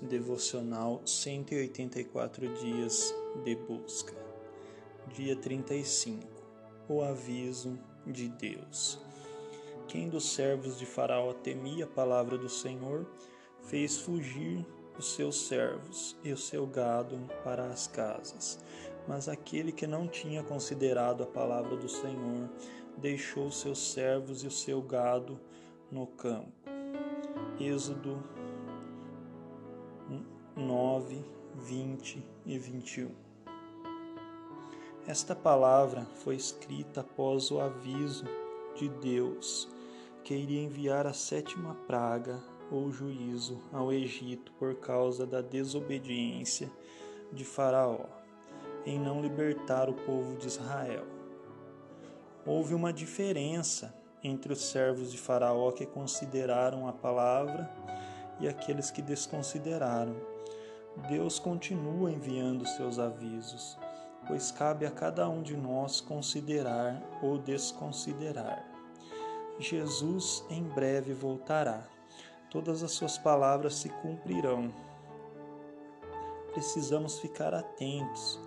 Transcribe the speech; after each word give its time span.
Devocional 0.00 1.02
184 1.04 2.54
dias 2.54 3.12
de 3.44 3.56
busca. 3.56 4.14
Dia 5.08 5.34
35. 5.34 6.24
O 6.88 7.02
aviso 7.02 7.76
de 8.06 8.28
Deus. 8.28 9.00
Quem 9.88 10.08
dos 10.08 10.32
servos 10.32 10.78
de 10.78 10.86
Faraó 10.86 11.32
temia 11.32 11.84
a 11.84 11.88
palavra 11.88 12.38
do 12.38 12.48
Senhor, 12.48 13.06
fez 13.64 13.98
fugir 13.98 14.64
os 14.96 15.14
seus 15.14 15.48
servos 15.48 16.16
e 16.22 16.32
o 16.32 16.36
seu 16.36 16.64
gado 16.64 17.18
para 17.42 17.66
as 17.66 17.88
casas. 17.88 18.60
Mas 19.08 19.28
aquele 19.28 19.72
que 19.72 19.86
não 19.86 20.06
tinha 20.06 20.44
considerado 20.44 21.24
a 21.24 21.26
palavra 21.26 21.76
do 21.76 21.88
Senhor, 21.88 22.48
deixou 22.96 23.50
seus 23.50 23.92
servos 23.92 24.44
e 24.44 24.46
o 24.46 24.50
seu 24.50 24.80
gado 24.80 25.40
no 25.90 26.06
campo. 26.06 26.52
Êxodo 27.58 28.22
9, 30.56 31.24
20 31.54 32.24
e 32.46 32.58
21. 32.58 33.10
Esta 35.06 35.34
palavra 35.34 36.04
foi 36.22 36.36
escrita 36.36 37.00
após 37.00 37.50
o 37.50 37.60
aviso 37.60 38.24
de 38.74 38.88
Deus 38.88 39.68
que 40.22 40.34
iria 40.34 40.62
enviar 40.62 41.06
a 41.06 41.12
sétima 41.12 41.74
praga 41.86 42.42
ou 42.70 42.90
juízo 42.90 43.58
ao 43.72 43.92
Egito 43.92 44.52
por 44.58 44.74
causa 44.74 45.26
da 45.26 45.40
desobediência 45.40 46.70
de 47.32 47.44
Faraó 47.44 48.04
em 48.84 48.98
não 48.98 49.22
libertar 49.22 49.88
o 49.88 49.94
povo 49.94 50.36
de 50.36 50.46
Israel. 50.46 51.06
Houve 52.44 52.74
uma 52.74 52.92
diferença 52.92 53.94
entre 54.22 54.52
os 54.52 54.62
servos 54.70 55.12
de 55.12 55.18
Faraó 55.18 55.70
que 55.72 55.86
consideraram 55.86 56.88
a 56.88 56.92
palavra 56.92 57.70
e 58.40 58.48
aqueles 58.48 58.90
que 58.90 59.02
desconsideraram. 59.02 60.16
Deus 61.08 61.38
continua 61.38 62.10
enviando 62.10 62.66
seus 62.66 62.98
avisos, 62.98 63.78
pois 64.26 64.50
cabe 64.50 64.84
a 64.84 64.90
cada 64.90 65.28
um 65.28 65.42
de 65.42 65.56
nós 65.56 66.00
considerar 66.00 67.00
ou 67.22 67.38
desconsiderar. 67.38 68.64
Jesus 69.58 70.44
em 70.50 70.62
breve 70.62 71.12
voltará. 71.12 71.86
Todas 72.50 72.82
as 72.82 72.92
suas 72.92 73.18
palavras 73.18 73.74
se 73.74 73.88
cumprirão. 73.88 74.72
Precisamos 76.52 77.18
ficar 77.18 77.54
atentos, 77.54 78.40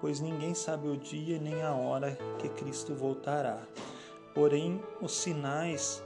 pois 0.00 0.20
ninguém 0.20 0.54
sabe 0.54 0.88
o 0.88 0.96
dia 0.96 1.38
nem 1.38 1.62
a 1.62 1.74
hora 1.74 2.16
que 2.38 2.48
Cristo 2.50 2.94
voltará. 2.94 3.60
Porém, 4.34 4.82
os 5.00 5.12
sinais 5.12 6.02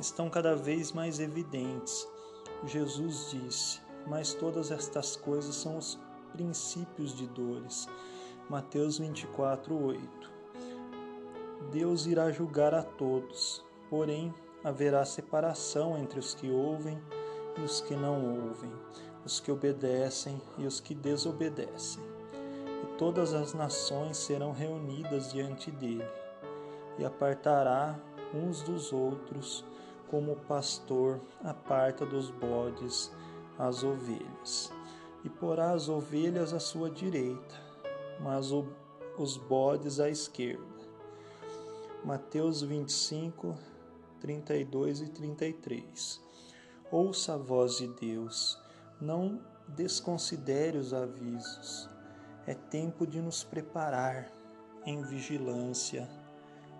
estão 0.00 0.30
cada 0.30 0.56
vez 0.56 0.92
mais 0.92 1.20
evidentes. 1.20 2.08
Jesus 2.64 3.30
disse: 3.30 3.80
mas 4.06 4.34
todas 4.34 4.70
estas 4.70 5.16
coisas 5.16 5.54
são 5.54 5.76
os 5.78 5.98
princípios 6.32 7.14
de 7.14 7.26
dores. 7.26 7.88
Mateus 8.48 8.98
24, 8.98 9.74
8. 9.74 10.32
Deus 11.70 12.06
irá 12.06 12.30
julgar 12.30 12.74
a 12.74 12.82
todos, 12.82 13.64
porém 13.88 14.34
haverá 14.64 15.04
separação 15.04 15.96
entre 15.98 16.18
os 16.18 16.34
que 16.34 16.50
ouvem 16.50 17.00
e 17.56 17.60
os 17.60 17.80
que 17.80 17.94
não 17.94 18.46
ouvem, 18.46 18.72
os 19.24 19.38
que 19.38 19.50
obedecem 19.50 20.40
e 20.58 20.66
os 20.66 20.80
que 20.80 20.94
desobedecem. 20.94 22.02
E 22.82 22.86
todas 22.98 23.32
as 23.32 23.54
nações 23.54 24.16
serão 24.16 24.52
reunidas 24.52 25.32
diante 25.32 25.70
dele, 25.70 26.06
e 26.98 27.04
apartará 27.04 27.98
uns 28.34 28.62
dos 28.62 28.92
outros, 28.92 29.64
como 30.12 30.36
pastor 30.36 31.22
aparta 31.42 32.04
dos 32.04 32.30
bodes 32.30 33.10
as 33.58 33.82
ovelhas, 33.82 34.70
e 35.24 35.30
porá 35.30 35.70
as 35.70 35.88
ovelhas 35.88 36.52
à 36.52 36.60
sua 36.60 36.90
direita, 36.90 37.54
mas 38.20 38.52
o, 38.52 38.66
os 39.16 39.38
bodes 39.38 39.98
à 40.00 40.10
esquerda. 40.10 40.62
Mateus 42.04 42.60
25, 42.60 43.56
32 44.20 45.00
e 45.00 45.08
33. 45.08 46.20
Ouça 46.90 47.32
a 47.32 47.38
voz 47.38 47.78
de 47.78 47.88
Deus, 47.88 48.60
não 49.00 49.40
desconsidere 49.66 50.76
os 50.76 50.92
avisos. 50.92 51.88
É 52.46 52.52
tempo 52.52 53.06
de 53.06 53.18
nos 53.22 53.42
preparar 53.42 54.30
em 54.84 55.00
vigilância 55.04 56.06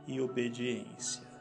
e 0.07 0.21
obediência. 0.21 1.32